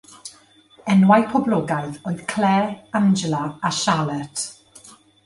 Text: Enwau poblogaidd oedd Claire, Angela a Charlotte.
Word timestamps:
Enwau 0.93 1.25
poblogaidd 1.33 1.99
oedd 2.11 2.23
Claire, 2.31 2.71
Angela 3.01 3.43
a 3.71 3.71
Charlotte. 3.81 4.91